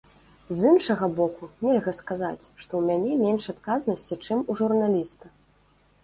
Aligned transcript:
З 0.59 0.69
іншага 0.75 1.07
боку, 1.17 1.49
нельга 1.67 1.91
сказаць, 1.97 2.45
што 2.61 2.73
ў 2.79 2.81
мяне 2.87 3.13
менш 3.25 3.43
адказнасці, 3.53 4.17
чым 4.25 4.39
у 4.55 4.55
журналіста. 4.63 5.25